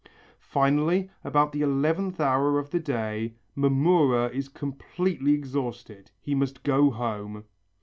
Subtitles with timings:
[0.49, 6.89] Finally, about the eleventh hour of the day, Mamurra is completely exhausted, he must go
[6.89, 7.45] home.